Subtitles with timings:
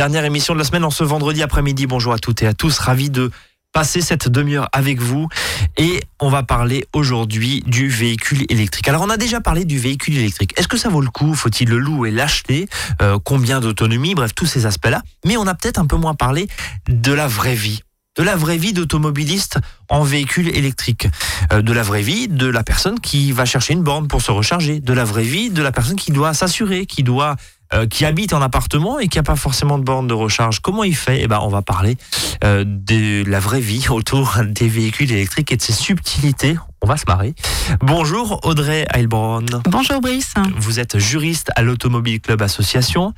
[0.00, 1.86] Dernière émission de la semaine en ce vendredi après-midi.
[1.86, 2.78] Bonjour à toutes et à tous.
[2.78, 3.30] Ravi de
[3.74, 5.28] passer cette demi-heure avec vous
[5.76, 8.88] et on va parler aujourd'hui du véhicule électrique.
[8.88, 10.58] Alors on a déjà parlé du véhicule électrique.
[10.58, 11.34] Est-ce que ça vaut le coup?
[11.34, 12.66] Faut-il le louer, l'acheter?
[13.02, 14.14] Euh, Combien d'autonomie?
[14.14, 15.02] Bref, tous ces aspects-là.
[15.26, 16.48] Mais on a peut-être un peu moins parlé
[16.88, 17.82] de la vraie vie
[18.16, 19.58] de la vraie vie d'automobiliste
[19.88, 21.08] en véhicule électrique,
[21.52, 24.30] euh, de la vraie vie de la personne qui va chercher une borne pour se
[24.30, 27.36] recharger, de la vraie vie de la personne qui doit s'assurer, qui doit
[27.72, 30.60] euh, qui habite en appartement et qui n'a pas forcément de borne de recharge.
[30.60, 31.22] Comment il fait?
[31.22, 31.96] Eh ben, on va parler
[32.44, 36.56] euh, de la vraie vie autour des véhicules électriques et de ses subtilités.
[36.82, 37.34] On va se marrer.
[37.82, 39.46] Bonjour Audrey Heilbronn.
[39.68, 40.32] Bonjour Brice.
[40.56, 43.12] Vous êtes juriste à l'Automobile Club Association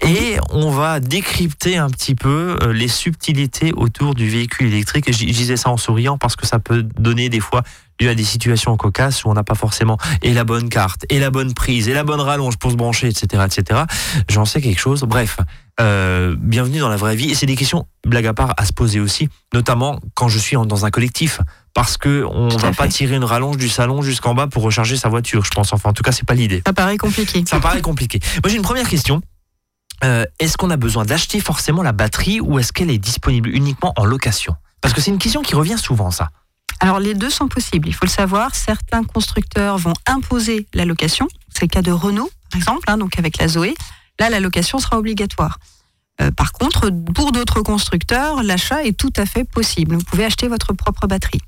[0.00, 5.12] et on va décrypter un petit peu euh, les subtilités autour du véhicule électrique.
[5.12, 7.62] je disais ça en souriant parce que ça peut donner des fois
[8.00, 11.18] lieu à des situations cocasses où on n'a pas forcément et la bonne carte, et
[11.18, 13.82] la bonne prise, et la bonne rallonge pour se brancher, etc., etc.
[14.28, 15.02] J'en sais quelque chose.
[15.02, 15.38] Bref,
[15.80, 17.30] euh, bienvenue dans la vraie vie.
[17.30, 20.56] Et c'est des questions, blague à part, à se poser aussi, notamment quand je suis
[20.66, 21.40] dans un collectif,
[21.74, 25.08] parce que on va pas tirer une rallonge du salon jusqu'en bas pour recharger sa
[25.08, 25.44] voiture.
[25.44, 25.72] Je pense.
[25.72, 26.62] Enfin, en tout cas, c'est pas l'idée.
[26.66, 27.42] Ça paraît compliqué.
[27.48, 28.20] Ça paraît compliqué.
[28.42, 29.22] Moi, j'ai une première question.
[30.04, 33.92] Euh, est-ce qu'on a besoin d'acheter forcément la batterie ou est-ce qu'elle est disponible uniquement
[33.96, 34.56] en location?
[34.80, 36.30] Parce que c'est une question qui revient souvent, ça.
[36.80, 38.54] Alors les deux sont possibles, il faut le savoir.
[38.54, 41.28] Certains constructeurs vont imposer la location.
[41.50, 43.74] C'est le cas de Renault, par exemple, hein, donc avec la Zoé.
[44.20, 45.58] Là, la location sera obligatoire.
[46.20, 49.96] Euh, par contre, pour d'autres constructeurs, l'achat est tout à fait possible.
[49.96, 51.40] Vous pouvez acheter votre propre batterie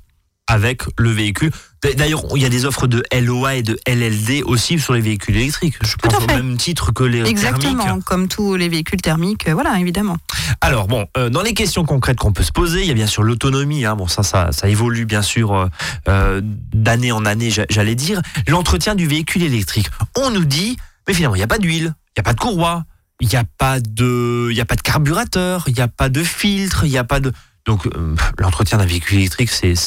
[0.47, 1.51] avec le véhicule.
[1.95, 5.35] D'ailleurs, il y a des offres de LOA et de LLD aussi sur les véhicules
[5.35, 5.75] électriques.
[5.81, 9.79] Je pense au même titre que les Exactement, comme tous les véhicules thermiques, euh, voilà,
[9.79, 10.17] évidemment.
[10.61, 13.07] Alors bon, euh, dans les questions concrètes qu'on peut se poser, il y a bien
[13.07, 13.85] sûr l'autonomie.
[13.85, 13.95] Hein.
[13.95, 15.69] bon, ça, ça, ça évolue bien sûr
[16.07, 18.21] euh, d'année en année, j'allais dire.
[18.47, 19.87] L'entretien du véhicule électrique.
[20.15, 20.77] On nous dit,
[21.07, 22.85] mais finalement, il n'y a pas d'huile, il n'y a pas de courroie,
[23.21, 26.09] il n'y a pas de, il y a pas de carburateur, il n'y a pas
[26.09, 27.31] de filtre, il n'y a pas de
[27.65, 29.77] donc euh, l'entretien d'un véhicule électrique, c'est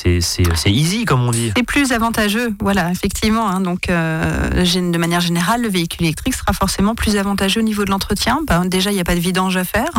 [0.67, 1.53] easy, comme on dit.
[1.55, 3.51] C'est plus avantageux, voilà, effectivement.
[3.51, 3.61] Hein.
[3.61, 7.91] donc euh, de manière générale, le véhicule électrique sera forcément plus avantageux au niveau de
[7.91, 8.41] l'entretien.
[8.47, 9.93] Ben, déjà, il n'y a pas de vidange à faire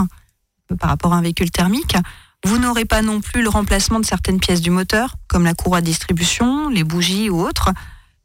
[0.72, 1.96] euh, par rapport à un véhicule thermique.
[2.44, 5.82] Vous n'aurez pas non plus le remplacement de certaines pièces du moteur, comme la courroie
[5.82, 7.70] de distribution, les bougies ou autres.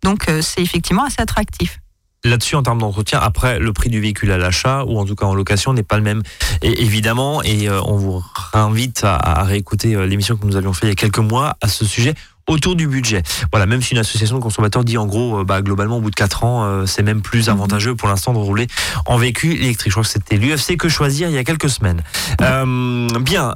[0.03, 1.82] Donc c'est effectivement assez attractif
[2.25, 5.27] là-dessus en termes d'entretien, après le prix du véhicule à l'achat ou en tout cas
[5.27, 6.23] en location n'est pas le même.
[6.63, 10.87] Évidemment et euh, on vous invite à, à réécouter euh, l'émission que nous avions fait
[10.87, 12.15] il y a quelques mois à ce sujet
[12.47, 13.23] autour du budget.
[13.51, 16.11] Voilà, même si une association de consommateurs dit en gros, euh, bah, globalement, au bout
[16.11, 17.55] de 4 ans, euh, c'est même plus mhm.
[17.55, 18.67] avantageux pour l'instant de rouler
[19.07, 19.91] en véhicule électrique.
[19.91, 22.03] Je crois que c'était l'UFC que choisir il y a quelques semaines.
[22.41, 23.55] Euh, bien,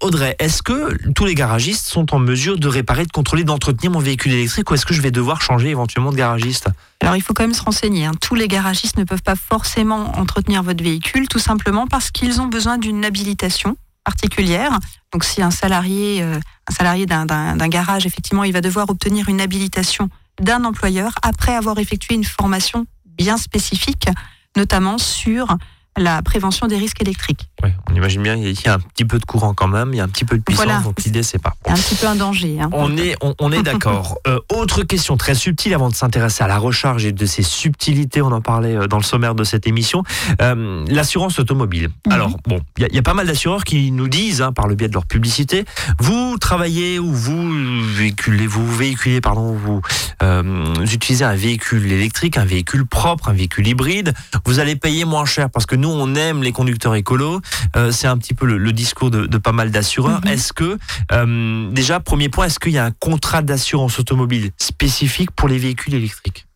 [0.00, 4.00] Audrey, est-ce que tous les garagistes sont en mesure de réparer, de contrôler, d'entretenir mon
[4.00, 6.68] véhicule électrique ou est-ce que je vais devoir changer éventuellement de garagiste?
[7.00, 8.06] Alors il faut quand même se renseigner.
[8.06, 8.12] Hein.
[8.20, 12.46] Tous les garagistes ne peuvent pas forcément entretenir votre véhicule, tout simplement parce qu'ils ont
[12.46, 13.76] besoin d'une habilitation
[14.08, 14.78] particulière.
[15.12, 19.40] Donc si un salarié, euh, un salarié d'un garage, effectivement, il va devoir obtenir une
[19.40, 20.08] habilitation
[20.40, 24.06] d'un employeur après avoir effectué une formation bien spécifique,
[24.56, 25.58] notamment sur
[25.98, 27.48] la prévention des risques électriques.
[27.90, 30.00] On imagine bien, il y a un petit peu de courant quand même, il y
[30.00, 31.54] a un petit peu de puissance, donc l'idée c'est pas.
[31.66, 32.58] un petit peu un danger.
[32.60, 32.70] Hein.
[32.72, 34.18] On, est, on, est d'accord.
[34.26, 38.20] Euh, autre question très subtile avant de s'intéresser à la recharge et de ses subtilités,
[38.20, 40.02] on en parlait euh, dans le sommaire de cette émission,
[40.42, 41.88] euh, l'assurance automobile.
[42.06, 42.12] Mhm.
[42.12, 44.88] Alors, bon, il y, a pas mal d'assureurs qui nous disent, hein, par le biais
[44.88, 45.64] de leur publicité,
[45.98, 47.48] vous travaillez ou vous
[47.94, 49.80] véhiculez, vous véhiculez, pardon, vous
[50.92, 54.12] utilisez un véhicule électrique, un véhicule propre, un véhicule hybride,
[54.44, 57.40] vous allez payer moins cher parce que nous, on aime les conducteurs écolos.
[57.76, 60.20] Euh, c'est un petit peu le, discours de, pas mal d'assureurs.
[60.24, 60.32] Mhm.
[60.32, 60.78] Est-ce que,
[61.12, 65.58] euh, déjà, premier point, est-ce qu'il y a un contrat d'assurance automobile spécifique pour les
[65.58, 66.46] véhicules électriques?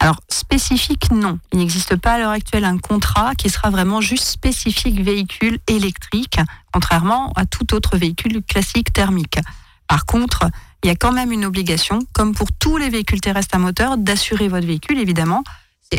[0.00, 1.38] Alors, spécifique, non.
[1.52, 6.38] Il n'existe pas à l'heure actuelle un contrat qui sera vraiment juste spécifique véhicule électrique,
[6.72, 9.38] contrairement à tout autre véhicule classique thermique.
[9.86, 10.50] Par contre,
[10.82, 13.96] il y a quand même une obligation, comme pour tous les véhicules terrestres à moteur,
[13.96, 15.44] d'assurer votre véhicule, évidemment,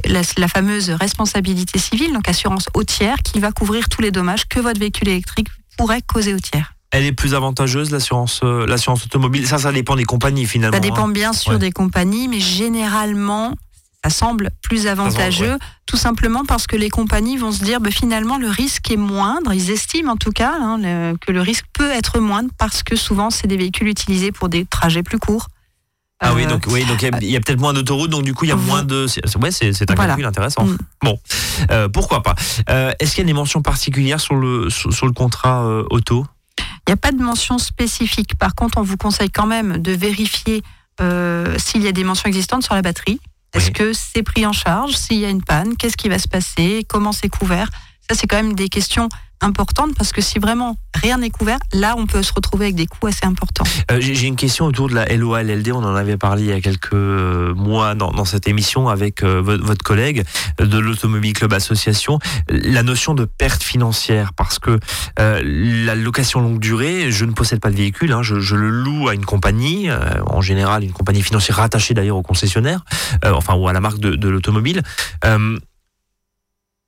[0.05, 4.59] la, fameuse responsabilité civile, donc assurance au tiers, qui va couvrir tous les dommages que
[4.59, 5.47] votre véhicule électrique
[5.77, 6.73] pourrait causer au tiers.
[6.91, 9.47] Elle est plus avantageuse, l'assurance euh, l'assurance automobile?
[9.47, 10.75] Ça, ça dépend des compagnies finalement.
[10.75, 11.11] Ça dépend hein.
[11.11, 13.55] bien sûr des compagnies, mais généralement,
[14.03, 18.37] ça semble plus avantageux, tout simplement parce que les compagnies vont se dire bah, finalement
[18.37, 22.19] le risque est moindre, ils estiment en tout cas hein, que le risque peut être
[22.19, 25.47] moindre parce que souvent c'est des véhicules utilisés pour des trajets plus courts.
[26.23, 28.49] Ah oui, donc oui, donc il y a, peut-être moins d'autoroutes, donc du coup il
[28.49, 29.05] y a moins de.
[29.41, 30.65] Ouais, c'est un calcul intéressant.
[30.65, 30.77] Mm.
[31.03, 31.19] Bon,
[31.69, 32.35] euh, pourquoi pas.
[32.69, 36.25] Euh, est-ce qu'il y a des mentions particulières sur le sur, le contrat euh, auto?
[36.59, 38.37] Il n'y a pas de mention spécifique.
[38.37, 40.63] Par contre, on vous conseille quand même de vérifier
[41.57, 43.19] s'il y a des mentions existantes sur la batterie.
[43.53, 44.95] Est-ce que c'est pris en charge?
[44.95, 46.85] S'il y a une panne, qu'est-ce qui va se passer?
[46.87, 47.69] Comment c'est couvert?
[48.09, 49.09] Ça, c'est quand même des questions
[49.43, 52.87] importante parce que si vraiment rien n'est couvert, là, on peut se retrouver avec des
[52.87, 53.65] coûts assez importants.
[53.91, 55.71] Euh, J'ai une question autour de la LOA, LLD.
[55.71, 59.41] On en avait parlé il y a quelques euh, mois dans, cette émission avec euh,
[59.41, 60.23] votre, collègue
[60.59, 62.19] de l'Automobile Club Association.
[62.47, 64.79] La notion de perte financière, parce que
[65.17, 69.13] la location longue durée, je ne possède pas de véhicule, hein, je, le loue à
[69.13, 69.89] une compagnie,
[70.25, 72.85] en général une compagnie financière rattachée d'ailleurs au concessionnaire,
[73.25, 74.81] enfin ou à la marque de l'automobile.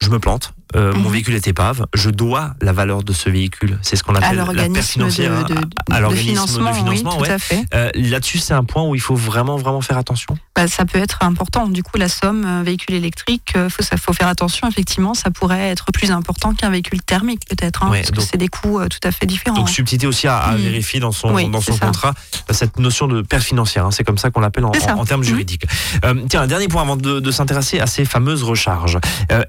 [0.03, 1.11] Je me plante, euh, mon Mhm.
[1.13, 3.79] véhicule est épave, je dois la valeur de ce véhicule.
[3.81, 5.45] C'est ce qu'on À appelle la perte financière.
[5.45, 5.59] de, de,
[5.89, 7.29] à de l'organisme financement, de financement, oui, tout ouais.
[7.31, 7.63] à fait.
[7.73, 10.37] Euh, Là-dessus, c'est un point où il faut vraiment, vraiment faire attention.
[10.53, 11.67] Bah, ça peut être important.
[11.69, 14.67] Du coup, la somme euh, véhicule électrique, euh, faut, faut faire attention.
[14.67, 18.37] Effectivement, ça pourrait être plus important qu'un véhicule thermique, peut-être, hein, Ouais, parce que c'est
[18.37, 19.55] des coûts euh, tout à fait différents.
[19.55, 20.61] Donc, subtilité aussi à, à Mhm.
[20.61, 22.13] vérifier dans son, Oui, dans son contrat
[22.51, 23.85] cette notion de perte financière.
[23.85, 23.91] hein.
[23.91, 24.71] c'est comme ça qu'on l'appelle en,
[25.05, 25.23] termes Mhm.
[25.25, 25.65] juridiques.
[26.29, 28.99] Tiens, un dernier point avant de, de s'intéresser à ces fameuses recharges.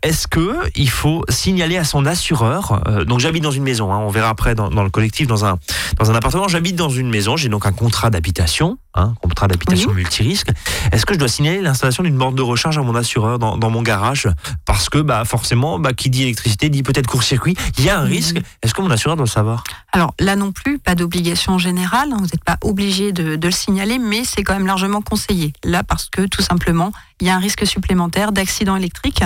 [0.03, 3.93] Est-ce que il faut signaler à son assureur euh, Donc, j'habite dans une maison.
[3.93, 5.59] hein, on verra après dans, dans le collectif, dans un
[5.99, 6.49] dans un appartement.
[6.49, 7.37] J'habite dans une maison.
[7.37, 10.49] J'ai donc un contrat d'habitation, hein, contrat d'habitation multirisque.
[10.93, 13.71] Est-ce que je dois signaler l'installation d'une borne de recharge à mon assureur dans, dans
[13.71, 14.29] mon garage?
[14.65, 17.57] Parce que, bah, forcément, bah, qui dit électricité dit peut-être court-circuit.
[17.79, 18.41] Il y a un risque.
[18.63, 19.65] Est-ce que mon assureur doit le savoir?
[19.93, 22.11] Alors là non plus, pas d'obligation générale.
[22.13, 25.53] hein, Vous n'êtes pas obligé de, de le signaler, mais c'est quand même largement conseillé.
[25.65, 29.23] Là, parce que tout simplement, il y a un risque supplémentaire d'accident électrique.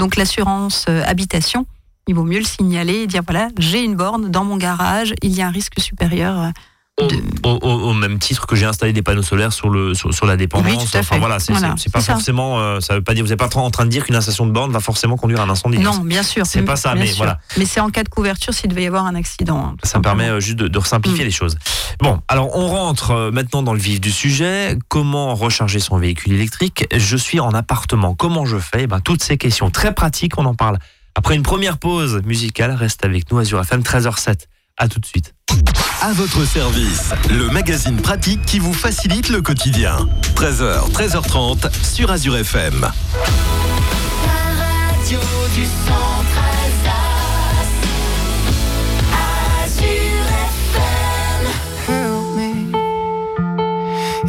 [0.00, 1.66] Donc l'assurance euh, habitation,
[2.08, 5.30] il vaut mieux le signaler et dire voilà, j'ai une borne dans mon garage, il
[5.30, 6.52] y a un risque supérieur.
[7.02, 9.94] Au, de- au- au- au même titre que j'ai installé des panneaux solaires sur le
[9.94, 10.70] sur, sur la dépendance.
[10.70, 12.12] Oui, tout à enfin voilà, c'est Voilà, pas ça.
[12.14, 12.60] forcément.
[12.60, 13.24] euh, ça veut pas dire.
[13.24, 15.44] Vous n'êtes pas en train de dire qu'une installation de borne va forcément conduire à
[15.44, 15.78] un incendie.
[15.78, 16.46] Non, bien sûr.
[16.46, 17.16] c'est pas ça, mais sûr.
[17.18, 17.38] voilà.
[17.56, 19.58] Mais c'est en cas de couverture s'il devait y avoir un accident.
[19.58, 20.36] hein, Ça me permet simplement.
[20.36, 21.26] euh, juste de, de simplifier Mm.
[21.26, 21.56] les choses.
[22.00, 24.78] Bon, alors on rentre euh, maintenant dans le vif du sujet.
[24.88, 26.86] Comment recharger son véhicule électrique?
[26.94, 28.14] Je suis en appartement.
[28.14, 28.82] Comment je fais?
[28.82, 30.78] Eh ben, Toutes ces questions très pratiques, on en parle.
[31.14, 34.46] Après une première pause musicale, reste avec nous Azure FM 13h07.
[34.82, 35.34] À tout de suite.
[36.00, 40.08] À votre service, le magazine pratique qui vous facilite le quotidien.
[40.36, 42.80] 13h, 13h30 sur Azure FM.
[42.80, 42.90] La
[44.88, 45.18] radio
[45.54, 47.76] du centre Alsace.
[49.66, 50.30] Azure
[50.64, 51.44] FM.
[51.86, 52.72] help me.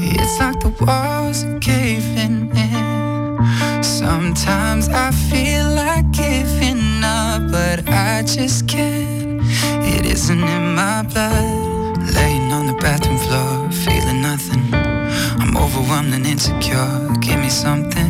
[0.04, 3.82] It's like the walls are caving in.
[3.82, 9.31] Sometimes I feel like giving up, but I just can't.
[9.96, 11.98] It isn't in my blood.
[12.16, 14.64] Laying on the bathroom floor, feeling nothing.
[15.42, 16.92] I'm overwhelmed and insecure.
[17.20, 18.10] Give me something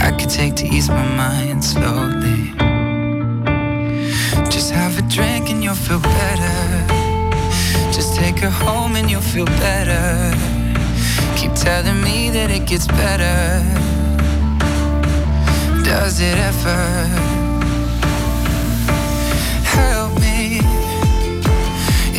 [0.00, 2.52] I could take to ease my mind slowly.
[4.50, 6.58] Just have a drink and you'll feel better.
[7.92, 10.34] Just take her home and you'll feel better.
[11.36, 13.62] Keep telling me that it gets better.
[15.84, 17.33] Does it ever?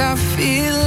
[0.00, 0.77] I feel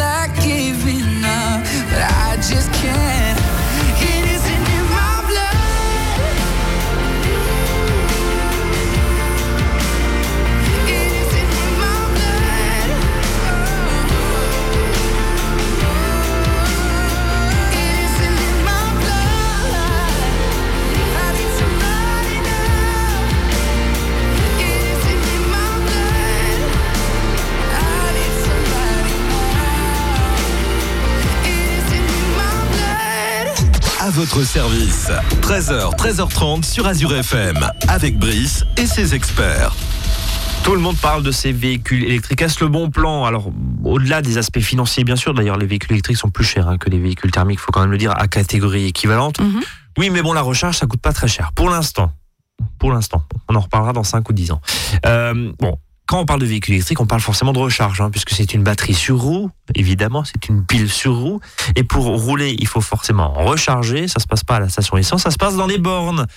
[34.34, 35.10] votre service.
[35.42, 37.58] 13h, 13h30 sur Azure FM,
[37.88, 39.74] avec Brice et ses experts.
[40.64, 42.42] Tout le monde parle de ces véhicules électriques.
[42.42, 43.26] Est-ce le bon plan?
[43.26, 43.52] Alors,
[43.84, 46.90] au-delà des aspects financiers, bien sûr, d'ailleurs, les véhicules électriques sont plus chers hein, que
[46.90, 49.42] les véhicules thermiques, faut quand même le dire, à catégorie équivalente.
[49.42, 49.62] Mhm.
[49.98, 51.52] Oui, mais bon, la recharge, ça coûte pas très cher.
[51.54, 52.14] Pour l'instant.
[52.80, 53.24] Pour l'instant.
[53.50, 54.62] On en reparlera dans 5 ou 10 ans.
[55.06, 55.78] Euh, bon.
[56.12, 58.64] Quand on parle de véhicules électriques, on parle forcément de recharge, hein, puisque c'est une
[58.64, 61.40] batterie sur roue, évidemment, c'est une pile sur roue.
[61.78, 64.10] Et pour rouler, il faut forcément recharger.
[64.10, 66.28] Ça se passe pas à la station essence, ça se passe dans les bornes.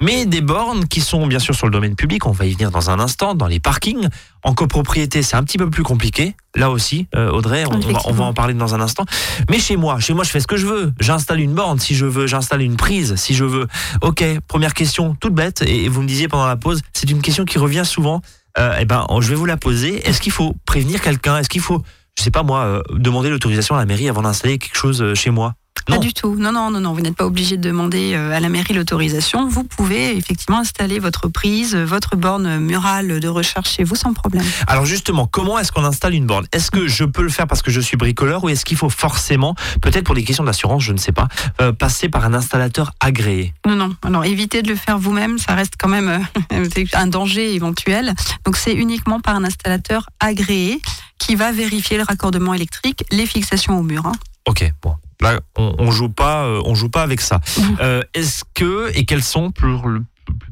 [0.00, 2.70] Mais des bornes qui sont bien sûr sur le domaine public, on va y venir
[2.70, 4.06] dans un instant, dans les parkings.
[4.44, 6.36] En copropriété, c'est un petit peu plus compliqué.
[6.54, 9.06] Là aussi, euh, Audrey, on, on va, on va en parler dans un instant.
[9.50, 10.92] Mais chez moi, chez moi, je fais ce que je veux.
[11.00, 13.66] J'installe une borne si je veux, j'installe une prise si je veux.
[14.02, 17.44] Ok, première question, toute bête, et vous me disiez pendant la pause, c'est une question
[17.44, 18.22] qui revient souvent.
[18.58, 20.06] Euh, eh ben, je vais vous la poser.
[20.08, 21.38] Est-ce qu'il faut prévenir quelqu'un?
[21.38, 21.82] Est-ce qu'il faut,
[22.18, 25.14] je sais pas moi, euh, demander l'autorisation à la mairie avant d'installer quelque chose euh,
[25.14, 25.54] chez moi?
[25.86, 26.34] Pas du tout.
[26.36, 26.92] Non, non, non, non.
[26.92, 29.48] Vous n'êtes pas obligé de demander euh, à la mairie l'autorisation.
[29.48, 34.12] Vous pouvez effectivement installer votre prise, euh, votre borne murale de recharge chez vous sans
[34.12, 34.44] problème.
[34.66, 36.46] Alors justement, comment est-ce qu'on installe une borne?
[36.52, 38.90] Est-ce que je peux le faire parce que je suis bricoleur ou est-ce qu'il faut
[38.90, 41.28] forcément, peut-être pour des questions d'assurance, je ne sais pas,
[41.60, 43.54] euh, passer par un installateur agréé?
[43.66, 43.94] Non, non.
[44.02, 45.38] Alors évitez de le faire vous-même.
[45.38, 46.26] Ça reste quand même
[46.94, 48.14] un danger éventuel.
[48.44, 50.80] Donc c'est uniquement par un installateur agréé
[51.18, 54.06] qui va vérifier le raccordement électrique, les fixations au mur.
[54.06, 54.12] hein.
[54.46, 54.94] Ok, bon.
[55.20, 57.40] Là, on, on joue pas, euh, on joue pas avec ça.
[57.58, 57.76] Mhm.
[57.80, 59.76] Euh, est-ce que et quels sont plus,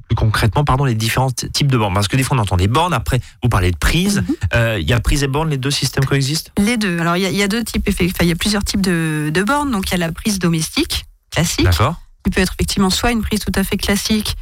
[0.09, 1.93] plus concrètement, pardon, les différents types de bornes?
[1.95, 2.95] Parce que des fois on entend des bornes.
[2.95, 4.19] Après, vous parlez de prise.
[4.27, 4.35] Mhm.
[4.55, 6.51] Euh, Il y a prise et borne, les deux systèmes coexistent?
[6.59, 6.99] Les deux.
[6.99, 9.31] Alors il y, a- il y a deux types, il y a plusieurs types de,
[9.33, 9.71] de bornes.
[9.71, 11.97] Donc il y a la prise domestique classique, D'accord.
[12.25, 14.35] qui peut être effectivement soit une prise tout à fait classique,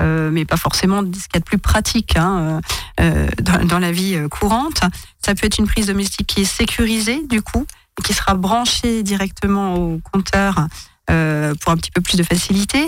[0.00, 2.60] euh, mais pas forcément ce qu'il y a de plus pratique hein,
[3.00, 4.80] euh, euh, dans, dans la vie euh, courante.
[5.24, 7.66] Ça peut être une prise domestique qui est sécurisée du coup,
[8.04, 10.66] qui sera branchée directement au compteur
[11.10, 12.86] euh, pour un petit peu plus de facilité.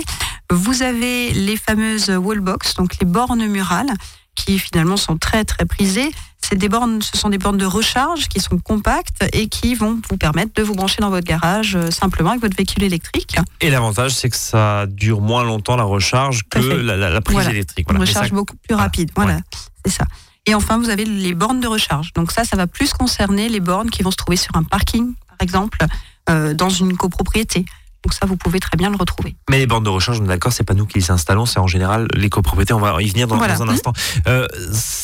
[0.50, 3.93] Vous avez les fameuses wallbox, donc les bornes murales,
[4.45, 6.11] qui finalement sont très très prisées.
[6.40, 10.00] C'est des bornes, ce sont des bornes de recharge qui sont compactes et qui vont
[10.09, 13.37] vous permettre de vous brancher dans votre garage euh, simplement avec votre véhicule électrique.
[13.61, 17.35] Et l'avantage, c'est que ça dure moins longtemps la recharge que la, la- la prise
[17.35, 17.50] Voilà.
[17.50, 17.87] électrique.
[17.90, 18.04] Une Voilà.
[18.04, 19.11] Mais recharge ça- beaucoup plus rapide.
[19.16, 19.38] Voilà,
[19.85, 20.04] c'est ça.
[20.47, 22.12] Et enfin, vous avez les bornes de recharge.
[22.14, 25.14] Donc ça, ça va plus concerner les bornes qui vont se trouver sur un parking,
[25.28, 25.85] par exemple,
[26.30, 27.66] euh, dans une copropriété.
[28.05, 29.35] Donc ça, vous pouvez très bien le retrouver.
[29.50, 31.59] Mais les bornes de recharge, on est d'accord, c'est pas nous qui les installons, c'est
[31.59, 32.73] en général les copropriétés.
[32.73, 33.61] On va y venir dans, Voilà.
[33.61, 33.93] un instant.
[34.28, 34.47] Euh,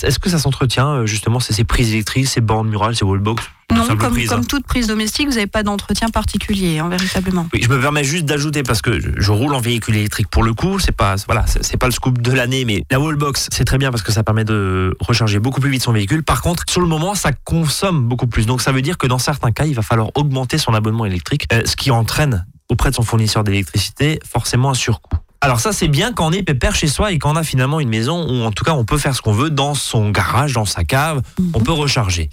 [0.02, 3.42] Est-ce que ça s'entretient euh, justement ces, ces prises électriques, ces bornes murales, ces wallbox
[3.72, 4.46] Non, comme, prise, comme hein.
[4.48, 7.48] toute prise domestique, vous n'avez pas d'entretien particulier, hein, véritablement.
[7.52, 10.54] Oui, je me permets juste d'ajouter parce que je, roule en véhicule électrique pour le
[10.54, 10.78] coup.
[10.78, 13.90] C'est pas voilà, c'est pas le scoop de l'année, mais la wallbox c'est très bien
[13.90, 16.22] parce que ça permet de recharger beaucoup plus vite son véhicule.
[16.22, 18.46] Par contre, sur le moment, ça consomme beaucoup plus.
[18.46, 21.46] Donc ça veut dire que dans certains cas, il va falloir augmenter son abonnement électrique,
[21.52, 25.16] euh, ce qui entraîne auprès de son fournisseur d'électricité forcément un surcoût.
[25.40, 27.78] Alors ça c'est bien quand on est pépère chez soi et quand on a finalement
[27.78, 30.54] une maison où en tout cas on peut faire ce qu'on veut dans son garage,
[30.54, 31.20] dans sa cave,
[31.52, 32.30] on peut recharger.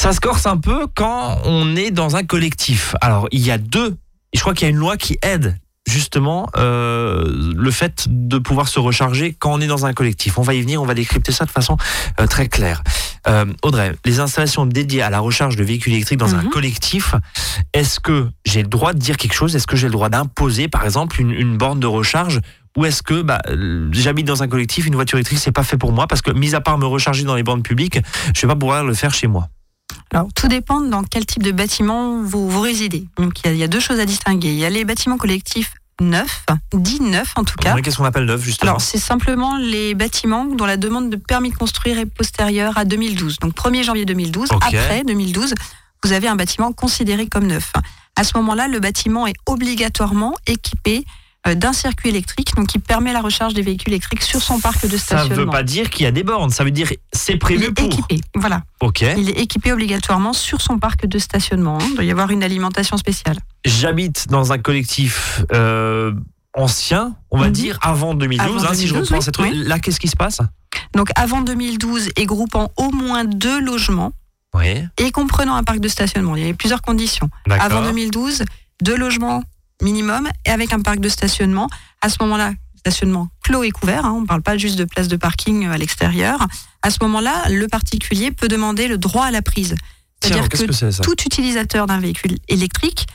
[0.00, 2.94] Ça se corse un peu quand on est dans un collectif.
[3.02, 3.98] Alors il y a deux,
[4.32, 8.68] je crois qu'il y a une loi qui aide justement euh, le fait de pouvoir
[8.68, 10.38] se recharger quand on est dans un collectif.
[10.38, 11.76] On va y venir, on va décrypter ça de façon
[12.18, 12.82] euh, très claire.
[13.28, 16.48] Euh, Audrey, les installations dédiées à la recharge de véhicules électriques dans un Mhm.
[16.48, 17.14] collectif,
[17.74, 19.54] est-ce que j'ai le droit de dire quelque chose?
[19.54, 22.40] Est-ce que j'ai le droit d'imposer par exemple une, une borne de recharge?
[22.78, 23.42] Ou est-ce que bah,
[23.92, 26.54] j'habite dans un collectif, une voiture électrique, c'est pas fait pour moi parce que mis
[26.54, 27.98] à part me recharger dans les bornes publiques,
[28.34, 29.48] je vais pas pouvoir le faire chez moi?
[30.12, 33.06] Alors, tout dépend dans quel type de bâtiment vous, vous résidez.
[33.16, 34.48] Donc, il y, a, il y a deux choses à distinguer.
[34.48, 37.76] Il y a les bâtiments collectifs neufs, dits neufs en tout cas.
[37.80, 41.50] Qu'est-ce qu'on appelle neuf justement Alors, c'est simplement les bâtiments dont la demande de permis
[41.50, 43.38] de construire est postérieure à 2012.
[43.38, 44.50] Donc, 1er janvier 2012.
[44.52, 44.62] Ok.
[44.62, 45.54] Après 2012,
[46.02, 47.72] vous avez un bâtiment considéré comme neuf.
[48.16, 51.04] À ce moment-là, le bâtiment est obligatoirement équipé
[51.46, 54.96] d'un circuit électrique, donc qui permet la recharge des véhicules électriques sur son parc de
[54.96, 55.36] Ça stationnement.
[55.36, 57.72] veut pas dire qu'il y a des bornes, ça veut dire c'est Il prévu est
[57.72, 57.86] pour.
[57.86, 58.62] équipé, voilà.
[58.80, 59.04] Ok.
[59.16, 61.78] Il est équipé obligatoirement sur son parc de stationnement.
[61.80, 61.86] hein.
[61.90, 63.38] Il doit y avoir une alimentation spéciale.
[63.64, 66.12] J'habite dans un collectif euh,
[66.54, 67.52] ancien, on va Mhm.
[67.52, 69.62] dire avant 2012, Avant hein, si je 2012, reprends oui, cette oui.
[69.66, 70.40] Là, qu'est-ce qui se passe?
[70.94, 74.12] Donc avant 2012 et groupant au moins deux logements
[74.54, 76.36] Oui, et comprenant un parc de stationnement.
[76.36, 77.30] Il y avait plusieurs conditions.
[77.48, 78.42] Avant 2012,
[78.82, 79.42] deux logements
[79.82, 81.68] minimum et avec un parc de stationnement.
[82.00, 85.08] À ce moment-là, stationnement clos et couvert, hein, on ne parle pas juste de place
[85.08, 86.46] de parking euh, à l'extérieur.
[86.82, 89.74] À ce moment-là, le particulier peut demander le droit à la prise.
[90.22, 93.06] C'est-à-dire que tout utilisateur d'un véhicule électrique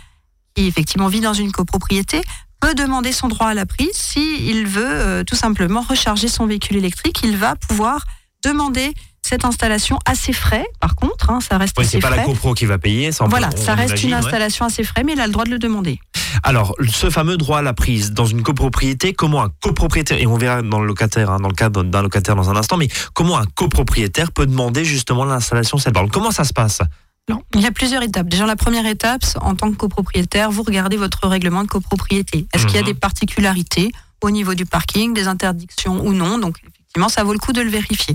[0.55, 2.22] qui effectivement vit dans une copropriété
[2.60, 6.77] peut demander son droit à la prise s'il veut euh, tout simplement recharger son véhicule
[6.77, 7.22] électrique.
[7.24, 8.05] Il va pouvoir
[8.43, 8.93] demander
[9.27, 10.65] cette installation ses frais.
[10.79, 12.17] Par contre, hein, ça reste Oui, à c'est ses pas frais.
[12.17, 13.12] la copro qui va payer.
[13.12, 14.20] Ça, on Voilà, on ça reste imagine, une ouais.
[14.24, 16.00] installation à ses frais, mais il a le droit de le demander.
[16.44, 20.38] Alors, ce fameux droit à la prise dans une copropriété, comment un copropriétaire, et on
[20.38, 23.38] verra dans le locataire, hein, dans le cadre d'un locataire dans un instant, mais comment
[23.38, 26.82] un copropriétaire peut demander justement l'installation de cette borne Comment ça se passe?
[27.27, 28.27] Non, il y a plusieurs étapes.
[28.27, 32.46] Déjà, la première étape, en tant que copropriétaire, vous regardez votre règlement de copropriété.
[32.53, 32.88] Est-ce qu'il y a Mhm.
[32.88, 33.91] des particularités
[34.22, 36.38] au niveau du parking, des interdictions ou non?
[36.38, 38.13] Donc, effectivement, ça vaut le coup de le vérifier.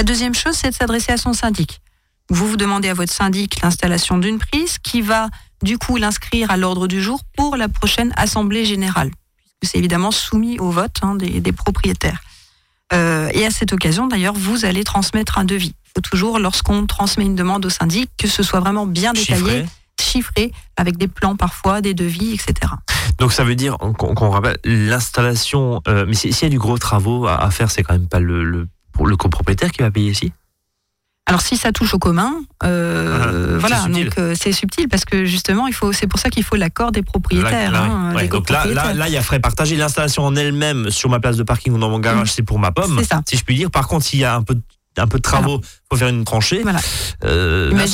[0.00, 1.82] La deuxième chose, c'est de s'adresser à son syndic.
[2.30, 5.28] Vous vous demandez à votre syndic l'installation d'une prise qui va,
[5.62, 9.10] du coup, l'inscrire à l'ordre du jour pour la prochaine assemblée générale,
[9.60, 12.22] puisque c'est évidemment soumis au vote hein, des, des propriétaires.
[12.94, 15.74] Euh, et à cette occasion, d'ailleurs, vous allez transmettre un devis.
[15.88, 19.38] Il faut toujours, lorsqu'on transmet une demande au syndic, que ce soit vraiment bien détaillé,
[19.44, 19.68] Chiffré
[20.00, 22.72] chiffré, avec des plans parfois, des devis, etc.
[23.18, 26.78] Donc ça veut dire qu'on rappelle l'installation, euh, mais si- s'il y a du gros
[26.78, 28.42] travaux à, à faire, c'est quand même pas le,
[29.06, 30.32] le copropriétaire qui va payer ici
[31.26, 32.32] Alors si ça touche au commun,
[32.64, 34.04] euh, Ah, voilà, c'est subtil.
[34.04, 36.92] donc euh, c'est subtil parce que justement, il faut, c'est pour ça qu'il faut l'accord
[36.92, 37.70] des propriétaires.
[37.72, 38.22] Là, hein, ouais.
[38.22, 39.76] des donc là, là, il y a frais partagés.
[39.76, 42.72] L'installation en elle-même sur ma place de parking ou dans mon garage, c'est pour ma
[42.72, 43.22] pomme, C'est ça.
[43.26, 43.70] si je puis dire.
[43.70, 44.62] Par contre, s'il y a un peu de,
[45.00, 46.60] un peu de travaux, faut faire une tranchée.
[46.62, 46.80] Voilà.
[47.24, 47.84] Euh, là,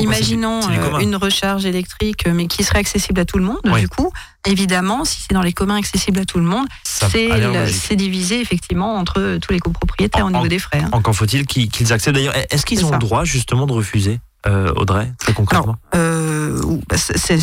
[0.00, 3.60] Imaginons, quoi, euh, une recharge électrique, euh, mais qui serait accessible à tout le monde.
[3.64, 3.80] Oui.
[3.80, 4.10] Du coup,
[4.46, 9.38] évidemment, si c'est dans les communs accessibles à tout le monde, c'est divisé effectivement entre
[9.40, 10.82] tous les copropriétaires En- au niveau en- des frais.
[10.84, 10.88] hein.
[10.92, 12.14] Encore faut-il qu'ils qu'ils acceptent.
[12.16, 12.94] D'ailleurs, est-ce qu'ils ont ça.
[12.94, 15.76] le droit justement de refuser, euh, Audrey, très concrètement?
[15.94, 16.96] Euh, ou- bah,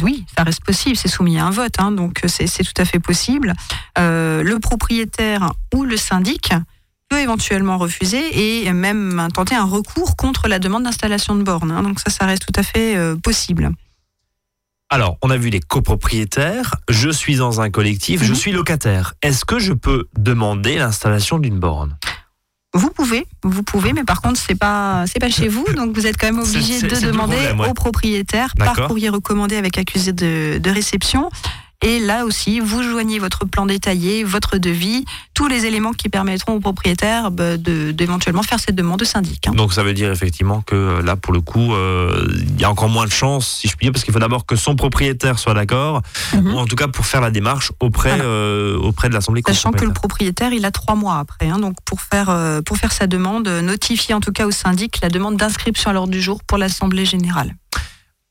[0.03, 2.85] oui, ça reste possible, c'est soumis à un vote, hein, donc c'est c'est tout à
[2.85, 3.53] fait possible.
[3.99, 6.51] Euh, le propriétaire ou le syndic
[7.13, 11.71] peut éventuellement refuser et même tenter un recours contre la demande d'installation de borne.
[11.71, 13.69] hein, donc ça, ça reste tout à fait euh, possible.
[14.89, 16.75] Alors, on a vu les copropriétaires.
[16.89, 18.23] Je suis dans un collectif.
[18.23, 18.35] Je Mhm.
[18.35, 19.13] suis locataire.
[19.21, 21.97] Est-ce que je peux demander l'installation d'une borne?
[22.75, 26.07] Vous pouvez, vous pouvez, mais par contre, c'est pas, c'est pas chez vous, donc vous
[26.07, 27.69] êtes quand même obligé de demander problème, ouais.
[27.69, 31.29] au propriétaire par courrier recommandé avec accusé de, de réception.
[31.85, 36.53] Et là aussi, vous joignez votre plan détaillé, votre devis, tous les éléments qui permettront
[36.53, 39.47] au propriétaire bah, de- d'éventuellement faire cette demande au syndic.
[39.47, 39.51] hein.
[39.53, 42.71] Donc ça veut dire effectivement que euh, là, pour le coup, euh, il y a
[42.71, 45.37] encore moins de chance, si je puis dire, parce qu'il faut d'abord que son propriétaire
[45.39, 46.01] soit d'accord,
[46.33, 46.53] Mhm.
[46.53, 48.23] ou en tout cas pour faire la démarche auprès, Voilà.
[48.23, 51.49] euh, auprès de l'Assemblée Sachant que le propriétaire, il a trois mois après.
[51.49, 51.59] hein.
[51.59, 55.09] donc pour faire, euh, pour faire sa demande, notifier en tout cas au syndic la
[55.09, 57.55] demande d'inscription à l'ordre du jour pour l'Assemblée générale.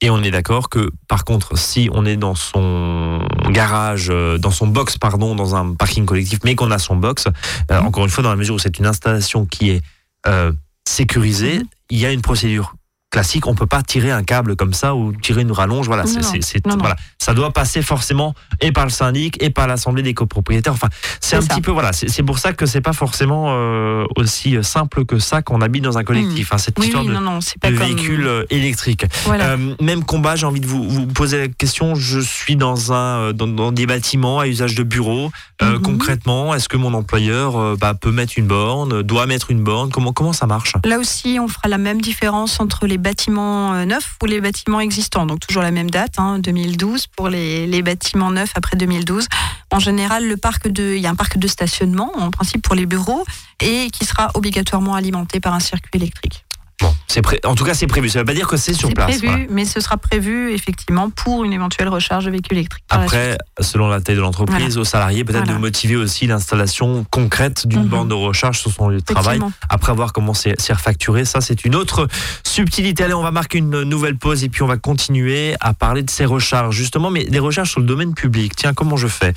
[0.04, 4.50] Et on est d'accord que, par contre, si on est dans son garage, euh, dans
[4.50, 7.28] son box, pardon, dans un parking collectif, mais qu'on a son box,
[7.70, 7.86] euh, Mhm.
[7.86, 9.80] encore une fois, dans la mesure où c'est une installation qui est
[10.26, 10.52] euh,
[10.88, 12.74] sécurisée, il y a une procédure
[13.12, 13.46] classique.
[13.46, 15.86] On peut pas tirer un câble comme ça ou tirer une rallonge.
[15.86, 16.80] Voilà, c'est, Non, c'est- c'est- non, non.
[16.80, 16.96] voilà.
[17.18, 20.72] ça doit passer forcément et par le syndic et par l'assemblée des copropriétaires.
[20.72, 20.88] Enfin,
[21.20, 21.48] c'est un ça.
[21.48, 21.92] petit peu voilà.
[21.92, 25.84] C'est, pour ça que c'est pas forcément euh, aussi simple que ça quand on habite
[25.84, 26.52] dans un collectif.
[26.52, 27.86] hein, cette Oui, histoire oui, de, non, non, c'est pas de comme...
[27.86, 29.04] véhicule euh, électrique.
[29.26, 29.50] Voilà.
[29.50, 31.94] Euh, même combat, j'ai envie de vous, vous poser la question.
[31.94, 35.30] Je suis dans un dans, dans des bâtiments à usage de bureau.
[35.60, 35.82] Euh, Mhm.
[35.82, 39.90] Concrètement, est-ce que mon employeur bah, peut mettre une borne, doit mettre une borne?
[39.90, 40.72] Comment comment ça marche?
[40.84, 44.80] Là aussi, on fera la même différence entre les bâtiments euh, neufs ou les bâtiments
[44.80, 45.26] existants.
[45.26, 49.26] Donc toujours la même date, hein, 2012 pour les, les bâtiments neufs après 2012.
[49.70, 52.74] En général, le parc de, il y a un parc de stationnement en principe pour
[52.74, 53.24] les bureaux
[53.60, 56.44] et qui sera obligatoirement alimenté par un circuit électrique.
[56.82, 58.08] Bon, c'est pré- en tout cas c'est prévu.
[58.10, 59.18] Ça veut pas dire que c'est sur C'est place.
[59.18, 59.44] prévu, voilà.
[59.50, 62.84] mais ce sera prévu effectivement pour une éventuelle recharge de véhicules électriques.
[62.90, 65.54] Après, selon la taille de l'entreprise, aux salariés, peut-être Voilà.
[65.54, 67.88] de motiver aussi l'installation concrète d'une Mhm.
[67.88, 69.38] borne de recharge sur son lieu de travail.
[69.70, 72.08] Après avoir comment c'est c'est refacturé, ça c'est une autre
[72.44, 73.04] subtilité.
[73.04, 76.10] Allez, on va marquer une nouvelle pause et puis on va continuer à parler de
[76.10, 78.56] ces recharges justement, mais des recharges sur le domaine public.
[78.56, 79.32] Tiens, comment je fais?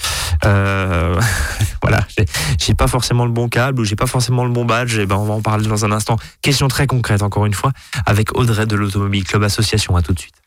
[0.45, 1.19] Euh,
[1.81, 2.25] Voilà, j'ai-
[2.59, 4.97] j'ai pas forcément le bon câble ou j'ai pas forcément le bon badge.
[4.97, 6.15] Et ben on va en parler dans un instant.
[6.41, 7.73] Question très concrète encore une fois
[8.05, 9.95] avec Audrey de l'Automobile Club Association.
[9.97, 10.44] À tout de suite.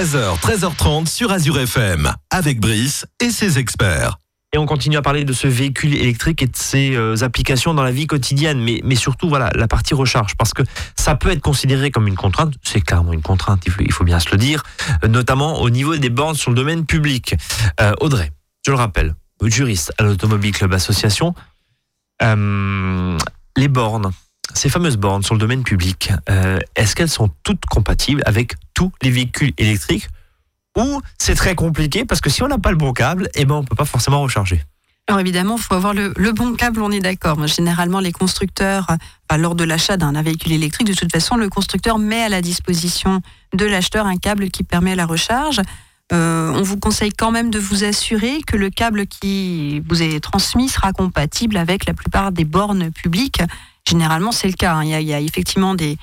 [0.00, 4.16] 13h, 13h30 sur Azure FM, avec Brice et ses experts.
[4.54, 7.82] Et on continue à parler de ce véhicule électrique et de ses euh, applications dans
[7.82, 10.62] la vie quotidienne, mais, surtout voilà la partie recharge, parce que
[10.96, 14.30] ça peut être considéré comme une contrainte, c'est clairement une contrainte, il faut, bien se
[14.30, 14.62] le dire,
[15.06, 17.34] notamment au niveau des bornes sur le domaine public.
[17.82, 18.32] Euh, Audrey,
[18.64, 21.34] je le rappelle, juriste à l'Automobile Club Association,
[22.22, 23.18] euh,
[23.54, 24.12] les bornes,
[24.54, 28.92] ces fameuses bornes sur le domaine public, euh, est-ce qu'elles sont toutes compatibles avec tous
[29.02, 30.08] les véhicules électriques
[30.76, 33.56] ou c'est très compliqué parce que si on n'a pas le bon câble, eh ben
[33.56, 34.62] on peut pas forcément recharger?
[35.08, 37.44] Alors évidemment, il faut avoir le, bon câble, on est d'accord.
[37.48, 41.98] Généralement, les constructeurs, enfin, lors de l'achat d'un véhicule électrique, de toute façon, le constructeur
[41.98, 43.20] met à la disposition
[43.52, 45.60] de l'acheteur un câble qui permet la recharge.
[46.12, 50.20] Euh, on vous conseille quand même de vous assurer que le câble qui vous est
[50.20, 53.42] transmis sera compatible avec la plupart des bornes publiques.
[53.88, 54.74] Généralement, c'est le cas.
[54.74, 54.84] hein.
[54.84, 55.96] Il y, a, il y a effectivement des,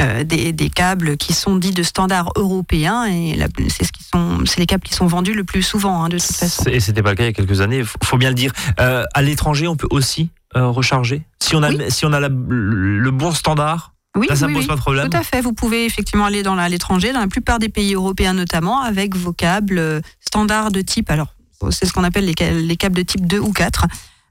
[0.00, 3.36] euh, des, des câbles qui sont dits de standard européen et
[3.68, 6.18] c'est ce qui sont, c'est les câbles qui sont vendus le plus souvent, hein, de
[6.18, 6.64] toute façon.
[6.66, 8.52] Et c'était pas le cas il y a quelques années, faut, faut bien le dire.
[8.80, 11.22] Euh, à l'étranger, on peut aussi euh, recharger?
[11.40, 11.78] Si on a Oui.
[11.88, 13.92] si on a la- le, bon standard.
[14.14, 14.68] Oui, Là, ça oui, pose oui.
[14.68, 15.08] pas de problème.
[15.08, 15.40] Tout à fait.
[15.40, 19.32] Vous pouvez effectivement aller dans l'étranger, dans la plupart des pays européens notamment, avec vos
[19.32, 21.10] câbles euh, standards de type.
[21.10, 21.28] Alors,
[21.70, 23.86] c'est ce qu'on appelle les, câbles de type 2 ou 4,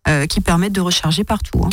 [0.08, 1.64] euh, qui permettent de recharger partout.
[1.66, 1.70] hein.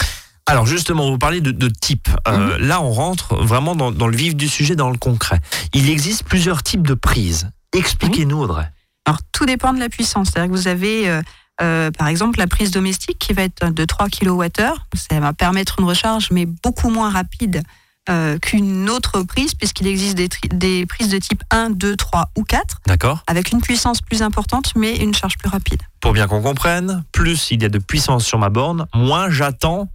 [0.49, 2.09] Alors justement, vous parlez de, de type.
[2.27, 2.67] Euh, Mhm.
[2.67, 5.41] Là, on rentre vraiment dans, dans le vif du sujet, dans le concret.
[5.75, 7.51] Il existe plusieurs types de prises.
[7.77, 8.69] Expliquez-nous, Audrey.
[9.05, 10.29] Alors, tout dépend de la puissance.
[10.33, 11.23] C'est-à-dire que vous avez, euh,
[11.61, 14.49] euh, par exemple, la prise domestique qui va être de 3 kWh.
[14.95, 17.63] Ça va permettre une recharge, mais beaucoup moins rapide
[18.09, 22.45] euh, qu'une autre prise, puisqu'il existe des, des prises de type 1, 2, 3 ou
[22.45, 25.83] 4, D'accord avec une puissance plus importante, mais une charge plus rapide.
[26.01, 29.89] Pour bien qu'on comprenne, plus il y a de puissance sur ma borne, moins j'attends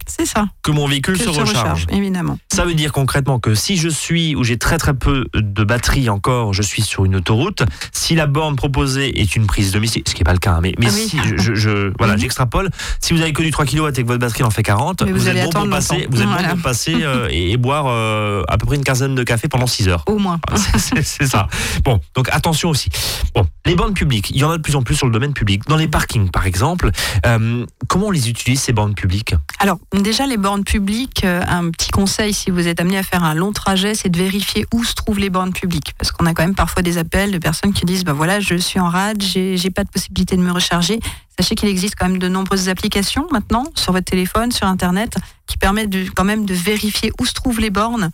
[0.62, 1.86] que mon véhicule Que se se recharge.
[1.90, 2.38] évidemment.
[2.52, 6.08] Ça veut dire concrètement que si je suis où j'ai très très peu de batterie
[6.10, 7.62] encore, je suis sur une autoroute.
[7.92, 10.60] Si la borne proposée est une prise domicile, ce qui n'est pas le cas, hein,
[10.62, 11.06] mais, mais Ah oui.
[11.08, 12.20] si je, je- je- voilà, Mhm.
[12.20, 12.70] j'extrapole.
[13.00, 15.10] Si vous avez que du 3 kW et que votre batterie en fait 40, Mais
[15.12, 16.48] vous vous, êtes allez bon pour passer, vous êtes bon Voilà.
[16.50, 19.66] pour passer euh, et, et boire euh, à peu près une quinzaine de cafés pendant
[19.66, 20.04] 6 heures.
[20.06, 20.38] Au moins.
[20.76, 21.48] C'est- ça.
[21.84, 22.88] Bon, donc attention aussi.
[23.34, 25.32] Bon, les bornes publiques, il y en a de plus en plus sur le domaine
[25.32, 25.62] public.
[25.68, 26.90] Dans les parkings, par exemple,
[27.24, 29.36] euh, comment on les utilise ces bornes publiques?
[29.60, 33.22] Alors, déjà, les bornes publiques, euh, un petit conseil si vous êtes amené à faire
[33.22, 35.94] un long trajet, c'est de vérifier où se trouvent les bornes publiques.
[35.96, 38.56] Parce qu'on a quand même parfois des appels de personnes qui disent bah voilà, je
[38.56, 40.98] suis en rade, j'ai pas de possibilité de me recharger.
[41.38, 45.14] Sachez qu'il existe quand même de nombreuses applications maintenant sur votre téléphone, sur Internet,
[45.46, 48.10] qui permettent quand même de vérifier où se trouvent les bornes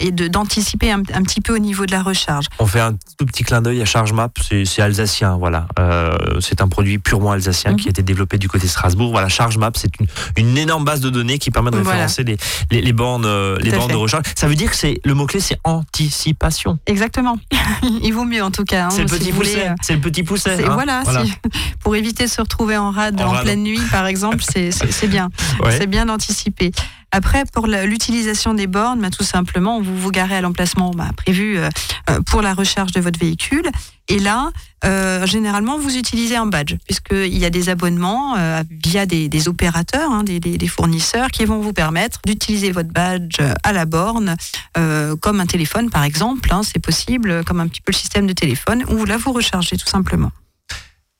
[0.00, 2.46] et de- d'anticiper un, un petit peu au niveau de la recharge.
[2.58, 4.32] On fait un tout petit clin d'œil à ChargeMap,
[4.64, 5.68] c'est alsacien, voilà.
[5.78, 9.10] Euh, c'est un produit purement alsacien qui a été développé du côté de Strasbourg.
[9.12, 11.90] Voilà, ChargeMap, c'est une, une énorme base de données qui permet de Voilà.
[12.06, 12.36] référencer les,
[12.70, 14.24] les, les bornes, euh, les bornes de recharge.
[14.34, 16.78] Ça veut dire que c'est le mot clé, c'est anticipation.
[16.86, 17.36] Exactement.
[18.02, 18.86] Il vaut mieux en tout cas.
[18.86, 19.68] hein, c'est le si petit pousset.
[19.68, 20.64] euh, C'est le petit pousset.
[20.64, 20.70] Hein.
[20.72, 21.32] voilà, si-
[21.80, 23.44] pour éviter de se retrouver en rade En en, rade.
[23.44, 24.70] pleine nuit, par exemple, c'est-
[25.06, 25.28] bien.
[25.62, 25.76] Ouais.
[25.78, 26.72] C'est bien d'anticiper.
[27.14, 31.58] Après, pour l'utilisation des bornes, bah, tout simplement, vous vous garez à l'emplacement bah, prévu
[31.58, 31.68] euh,
[32.08, 33.68] euh, pour la recharge de votre véhicule.
[34.08, 34.50] Et là,
[34.86, 39.46] euh, généralement, vous utilisez un badge, puisqu'il y a des abonnements euh, via des, des
[39.46, 43.72] opérateurs, hein, des, des- des fournisseurs, qui vont vous permettre d'utiliser votre badge euh, à
[43.74, 44.34] la borne,
[44.78, 46.48] euh, comme un téléphone, par exemple.
[46.50, 49.76] hein, c'est possible, comme un petit peu le système de téléphone, où là, vous rechargez
[49.76, 50.32] tout simplement.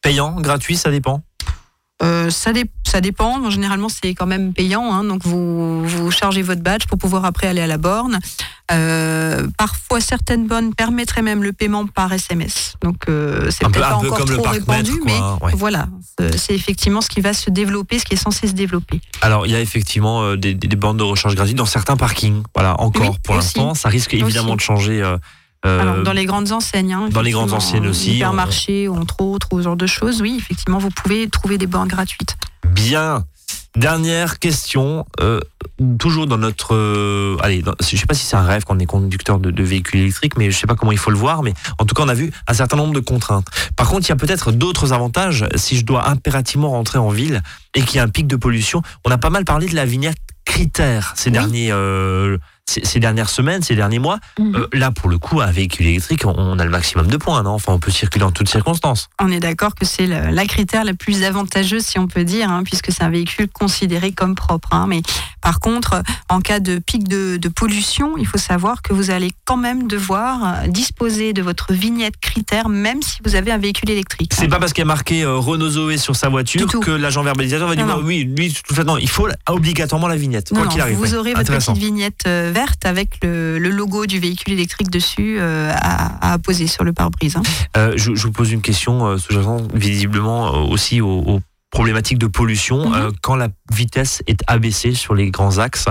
[0.01, 1.23] Payant, gratuit, ça dépend?
[2.03, 3.49] Euh, ça, dé- ça dépend.
[3.51, 4.93] Généralement, c'est quand même payant.
[4.93, 5.05] hein.
[5.05, 8.19] donc, vous, vous chargez votre badge pour pouvoir après aller à la borne.
[8.71, 12.75] Euh, parfois, certaines bornes permettraient même le paiement par SMS.
[12.83, 15.39] Donc, euh, c'est peut-être pas peu encore trop répandu, quoi.
[15.41, 15.53] mais ouais.
[15.55, 15.89] voilà,
[16.37, 19.01] c'est- effectivement ce qui va se développer, ce qui est censé se développer.
[19.21, 21.97] Alors, il y a effectivement euh, des, des, des bornes de recharge gratuites dans certains
[21.97, 22.43] parkings.
[22.55, 23.75] Voilà, encore Oui, pour l'instant.
[23.75, 24.57] Ça risque évidemment Aussi.
[24.57, 25.03] de changer.
[25.65, 26.93] Euh, euh, Alors, dans les grandes enseignes.
[26.93, 30.21] hein, dans les grandes enseignes aussi, Hypermarchés, entre autres, ou ce genre de choses.
[30.23, 32.37] Oui, effectivement, vous pouvez trouver des bornes gratuites.
[32.69, 33.25] Bien.
[33.75, 35.41] Dernière question, euh,
[35.99, 38.85] toujours dans notre, euh, allez, dans- je sais pas si c'est un rêve qu'on est
[38.85, 41.55] conducteur de, de véhicules électriques, mais je sais pas comment il faut le voir, mais
[41.79, 43.47] en tout cas on a vu un certain nombre de contraintes.
[43.75, 47.41] Par contre, il y a peut-être d'autres avantages si je dois impérativement rentrer en ville
[47.75, 48.83] et qu'il y a un pic de pollution.
[49.07, 51.33] On a pas mal parlé de la vignette critère ces Oui.
[51.33, 54.19] derniers, euh, ces, ces dernières semaines, ces derniers mois.
[54.39, 54.55] Mhm.
[54.57, 57.43] Euh, là, pour le coup, un véhicule électrique, on, on a le maximum de points,
[57.43, 57.51] non?
[57.51, 59.09] Enfin, on peut circuler en toutes circonstances.
[59.21, 62.63] On est d'accord que c'est la, critère la plus avantageuse, si on peut dire, hein,
[62.65, 64.69] puisque c'est un véhicule considéré comme propre.
[64.73, 64.87] hein.
[64.89, 65.03] Mais
[65.41, 69.33] par contre, en cas de pic de, de pollution, il faut savoir que vous allez
[69.45, 73.91] quand même devoir euh, disposer de votre vignette critère, même si vous avez un véhicule
[73.91, 74.33] électrique.
[74.35, 77.23] C'est pas parce qu'il y a marqué euh, Renault Zoé sur sa voiture que l'agent
[77.23, 78.07] verbalisateur va dire Non, bah non.
[78.07, 80.97] oui, lui, tout fait, non, il faut obligatoirement la vignette, Non, quoi qu'il arrive.
[80.97, 85.39] vous aurez votre petite vignette euh, verte avec le, le logo du véhicule électrique dessus
[85.41, 87.37] euh, à, à poser sur le pare-brise.
[87.37, 87.43] hein.
[87.77, 92.91] Euh, je, vous pose une question euh, sous-jacente visiblement aussi aux, aux problématiques de pollution.
[92.91, 92.95] Mhm.
[92.95, 95.87] Euh, quand la vitesse est abaissée sur les grands axes,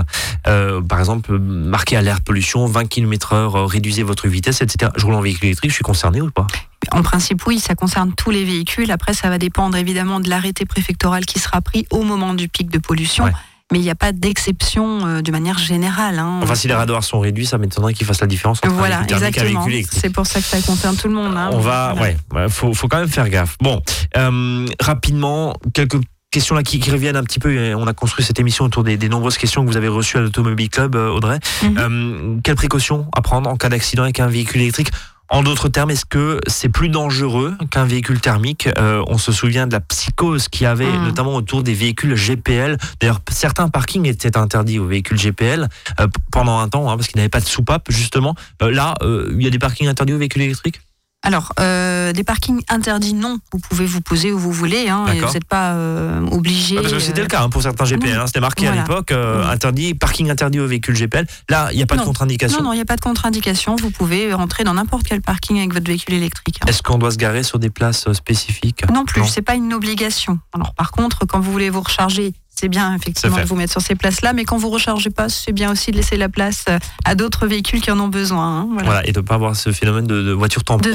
[0.46, 4.92] euh, par exemple, marqué alerte pollution, 20 km heure, euh, réduisez votre vitesse, etc.
[4.96, 6.46] Je roule en véhicule électrique, je suis concerné ou pas?
[6.92, 8.90] En principe, oui, ça concerne tous les véhicules.
[8.90, 12.70] Après, ça va dépendre évidemment de l'arrêté préfectoral qui sera pris au moment du pic
[12.70, 13.24] de pollution.
[13.24, 13.32] Ouais.
[13.72, 16.18] Mais il n'y a pas d'exception euh, de manière générale.
[16.18, 16.40] hein.
[16.42, 19.02] Enfin, si les radars sont réduits, ça m'étonnerait qu'ils fassent la différence entre Voilà, un
[19.06, 19.66] exactement.
[19.90, 21.34] C'est pour ça que ça concerne tout le monde.
[21.36, 21.50] hein.
[21.52, 22.14] On va, Voilà.
[22.34, 23.56] ouais, faut, faut quand même faire gaffe.
[23.60, 23.80] Bon,
[24.16, 25.96] euh, rapidement, quelques
[26.30, 27.74] questions là qui, qui reviennent un petit peu.
[27.74, 30.20] On a construit cette émission autour des, des nombreuses questions que vous avez reçues à
[30.20, 31.38] l'Automobile Club, euh, Audrey.
[31.62, 31.78] Mhm.
[31.78, 34.90] Euh, quelles précautions à prendre en cas d'accident avec un véhicule électrique?
[35.32, 38.68] En d'autres termes, est-ce que c'est plus dangereux qu'un véhicule thermique?
[38.78, 41.04] Euh, On se souvient de la psychose qu'il y avait Mhm.
[41.04, 42.76] notamment autour des véhicules GPL.
[43.00, 45.68] D'ailleurs, certains parkings étaient interdits aux véhicules GPL
[46.00, 48.34] euh, pendant un temps, hein, parce qu'ils n'avaient pas de soupape, justement.
[48.62, 50.80] Euh, là, il y a des parkings interdits aux véhicules électriques?
[51.24, 53.38] Alors, euh, des parkings interdits, non.
[53.52, 54.88] Vous pouvez vous poser où vous voulez.
[54.88, 56.76] Hein, et vous n'êtes pas euh, obligé.
[56.78, 58.18] Ah, Parce que c'était euh, le cas hein, pour certains GPL.
[58.18, 61.26] hein, C'était marqué à l'époque euh, interdit, parking interdit aux véhicules GPL.
[61.48, 62.58] Là, il n'y a pas de contre-indication.
[62.58, 63.76] Non, non, il n'y a pas de contre-indication.
[63.76, 66.58] Vous pouvez rentrer dans n'importe quel parking avec votre véhicule électrique.
[66.62, 66.66] hein.
[66.68, 68.82] Est-ce qu'on doit se garer sur des places euh, spécifiques?
[68.92, 70.38] Non plus, c'est pas une obligation.
[70.54, 73.80] Alors par contre, quand vous voulez vous recharger, c'est bien effectivement de vous mettre sur
[73.82, 76.78] ces places-là, mais quand vous rechargez pas, c'est bien aussi de laisser la place euh,
[77.04, 78.60] à d'autres véhicules qui en ont besoin.
[78.60, 78.84] hein, voilà.
[78.84, 80.80] Voilà, et de ne pas avoir ce phénomène de, de voiture tampon.
[80.88, 80.90] De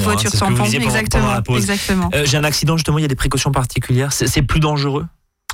[0.64, 2.08] disiez pendant- exactement.
[2.14, 4.12] Euh, J'ai un accident, justement, il y a des précautions particulières.
[4.14, 5.04] C'est c'est plus dangereux?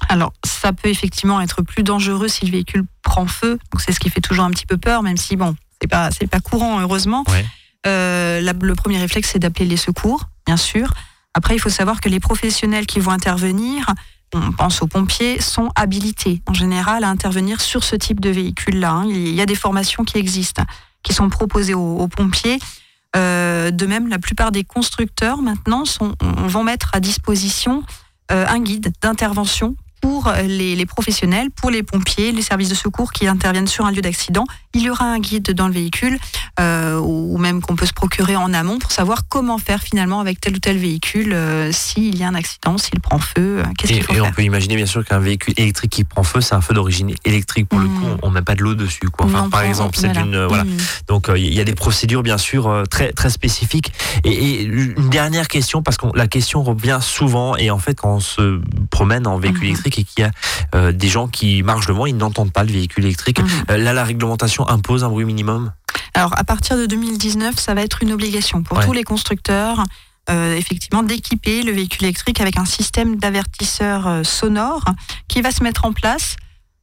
[0.09, 3.59] Alors, ça peut effectivement être plus dangereux si le véhicule prend feu.
[3.73, 6.11] Donc, c'est ce qui fait toujours un petit peu peur, même si, bon, c'est pas,
[6.13, 7.25] c'est pas courant, heureusement.
[7.29, 7.45] Ouais.
[7.89, 10.93] Euh, la- le premier réflexe, c'est d'appeler les secours, bien sûr.
[11.35, 13.93] Après, il faut savoir que les professionnels qui vont intervenir,
[14.35, 18.91] on pense aux pompiers, sont habilités en général à intervenir sur ce type de véhicule-là.
[18.91, 19.05] hein.
[19.09, 20.65] Il y a des formations qui existent,
[21.03, 22.59] qui sont proposées aux, pompiers.
[23.17, 27.85] Euh, de même, la plupart des constructeurs maintenant sont, vont mettre à disposition
[28.33, 33.11] euh, un guide d'intervention pour les, les professionnels, pour les pompiers, les services de secours
[33.11, 34.45] qui interviennent sur un lieu d'accident.
[34.75, 36.19] Il y aura un guide dans le véhicule
[36.61, 40.41] euh, ou même qu'on peut se procurer en amont pour savoir comment faire finalement avec
[40.43, 43.93] tel ou tel véhicule euh, s'il y a un accident, s'il prend feu, euh, qu'est-ce
[43.93, 44.35] Et, qu'il faut et on faire.
[44.35, 47.69] peut imaginer, bien sûr, qu'un véhicule électrique qui prend feu, c'est un feu d'origine électrique.
[47.71, 47.99] Pour le Mhm.
[48.01, 49.09] coup, on ne met pas de l'eau dessus.
[49.11, 49.25] Quoi.
[49.25, 50.65] Enfin, Non, par exemple, c'est euh, voilà.
[50.65, 50.77] Mhm.
[51.09, 53.93] Donc euh, il y a des procédures bien sûr euh, très très spécifiques.
[54.25, 58.17] Et, et une dernière question parce que la question revient souvent et en fait quand
[58.17, 59.69] on se promène en véhicule Mhm.
[59.71, 60.31] électrique et qu'il y a
[60.75, 63.41] euh, des gens qui marchent devant, ils n'entendent pas le véhicule électrique.
[63.41, 63.49] Mhm.
[63.71, 65.73] Euh, là la réglementation impose un bruit minimum.
[66.15, 68.87] Alors, à partir de 2019, ça va être une obligation pour Ouais.
[68.87, 69.83] tous les constructeurs,
[70.31, 74.85] euh, effectivement, d'équiper le véhicule électrique avec un système d'avertisseur euh, sonore
[75.29, 76.37] qui va se mettre en place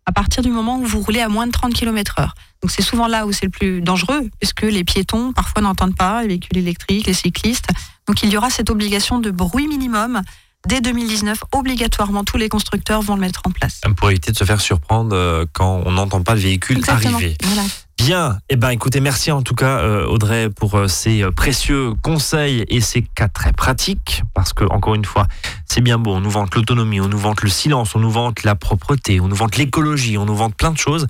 [0.06, 2.34] à partir du moment où vous roulez à moins de 30 km heure.
[2.62, 6.22] Donc, c'est souvent là où c'est le plus dangereux, puisque les piétons, parfois, n'entendent pas,
[6.24, 7.68] les véhicules électriques, les cyclistes.
[8.08, 10.22] Donc, il y aura cette obligation de bruit minimum.
[10.68, 13.82] Dès 2019, obligatoirement, tous les constructeurs vont le mettre en place.
[13.98, 17.16] pour éviter de se faire surprendre euh, quand on n'entend pas le véhicule Exactement.
[17.16, 17.36] arriver.
[17.44, 17.64] Voilà.
[18.06, 21.94] Bien, eh ben écoutez, merci en tout cas euh, Audrey pour euh, ces euh, précieux
[22.02, 25.28] conseils et ces cas très pratiques parce que encore une fois,
[25.68, 28.42] c'est bien beau, on nous vante l'autonomie, on nous vante le silence, on nous vante
[28.44, 31.06] la propreté, on nous vante l'écologie, on nous vante plein de choses,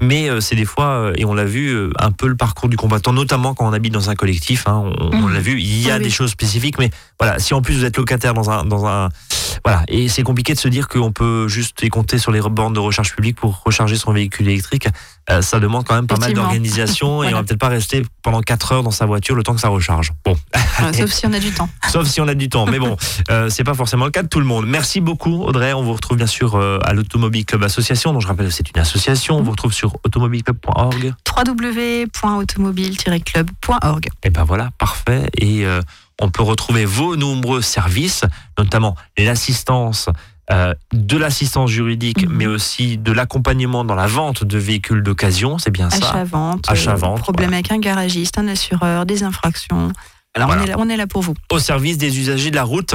[0.00, 3.52] mais c'est des fois et on l'a vu un peu le parcours du combattant, notamment
[3.54, 5.34] quand on habite dans un collectif, hein, on, on Mhm.
[5.34, 7.84] l'a vu, il y a Oui, des choses spécifiques, mais voilà, si en plus vous
[7.84, 9.08] êtes locataire dans un dans un
[9.66, 12.72] voilà, et c'est compliqué de se dire qu'on peut juste y compter sur les bornes
[12.72, 14.86] de recharge publique pour recharger son véhicule électrique.
[15.28, 18.42] Euh, ça demande quand même pas mal d'organisation et on va peut-être pas rester pendant
[18.42, 20.12] 4 heures dans sa voiture le temps que ça recharge.
[20.24, 20.36] Bon,
[20.92, 21.68] sauf si on a du temps.
[21.88, 22.96] sauf si on a du temps, mais bon,
[23.30, 24.66] euh, c'est pas forcément le cas de tout le monde.
[24.68, 28.28] Merci beaucoup Audrey, on vous retrouve bien sûr euh, à l'Automobile Club Association, dont je
[28.28, 31.12] rappelle que c'est une association, on vous retrouve sur automobileclub.org.
[31.36, 34.08] www.automobile-club.org.
[34.22, 35.28] Et ben voilà, parfait.
[35.36, 35.80] Et euh,
[36.20, 38.24] on peut retrouver vos nombreux services,
[38.58, 40.08] notamment l'assistance,
[40.50, 42.32] euh, de l'assistance juridique, Mhm.
[42.34, 45.58] mais aussi de l'accompagnement dans la vente de véhicules d'occasion.
[45.58, 45.96] C'est bien ça.
[46.10, 49.92] Achat-vente, Achat-vente, euh, problème avec un garagiste, un assureur, des infractions.
[50.34, 50.62] Alors Voilà.
[50.62, 51.34] on, est là, on est là pour vous.
[51.50, 52.94] Au service des usagers de la route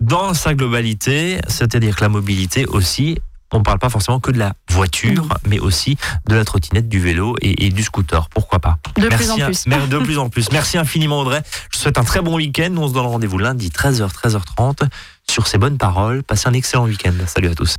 [0.00, 3.18] dans sa globalité, c'est-à-dire que la mobilité aussi.
[3.52, 5.28] On ne parle pas forcément que de la voiture, Non.
[5.48, 5.96] mais aussi
[6.28, 8.28] de la trottinette, du vélo et, et du scooter.
[8.28, 9.88] Pourquoi pas De Merci plus en plus.
[9.88, 10.52] de plus en plus.
[10.52, 11.42] Merci infiniment Audrey.
[11.70, 12.68] Je vous souhaite un très bon week-end.
[12.70, 14.88] Nous, On se donne rendez-vous lundi 13h, 13h30
[15.30, 16.22] sur ces bonnes paroles.
[16.22, 17.12] Passez un excellent week-end.
[17.26, 17.76] Salut à tous.